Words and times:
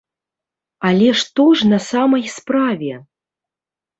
Але 0.91 1.09
што 1.21 1.43
ж 1.59 1.69
на 1.73 1.79
самай 1.89 2.23
справе? 2.37 2.93